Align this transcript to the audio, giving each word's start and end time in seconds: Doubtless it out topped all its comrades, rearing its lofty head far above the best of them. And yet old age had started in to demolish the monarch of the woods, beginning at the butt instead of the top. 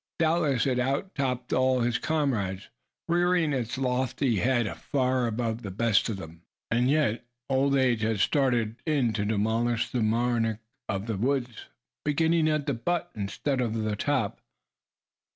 Doubtless 0.17 0.65
it 0.65 0.79
out 0.79 1.13
topped 1.13 1.53
all 1.53 1.83
its 1.83 1.99
comrades, 1.99 2.69
rearing 3.07 3.53
its 3.53 3.77
lofty 3.77 4.37
head 4.37 4.67
far 4.77 5.27
above 5.27 5.61
the 5.61 5.69
best 5.69 6.09
of 6.09 6.17
them. 6.17 6.41
And 6.71 6.89
yet 6.89 7.23
old 7.51 7.75
age 7.75 8.01
had 8.01 8.19
started 8.19 8.77
in 8.87 9.13
to 9.13 9.25
demolish 9.25 9.91
the 9.91 10.01
monarch 10.01 10.57
of 10.89 11.05
the 11.05 11.17
woods, 11.17 11.67
beginning 12.03 12.49
at 12.49 12.65
the 12.65 12.73
butt 12.73 13.11
instead 13.13 13.61
of 13.61 13.75
the 13.75 13.95
top. 13.95 14.41